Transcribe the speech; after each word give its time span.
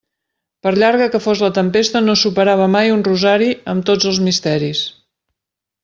Per 0.67 0.71
llarga 0.83 1.07
que 1.15 1.21
fos 1.25 1.43
la 1.45 1.51
tempesta 1.57 2.01
no 2.07 2.17
superava 2.23 2.71
mai 2.77 2.91
un 2.97 3.05
rosari 3.11 3.51
amb 3.75 3.89
tots 3.91 4.09
els 4.15 4.23
misteris. 4.31 4.85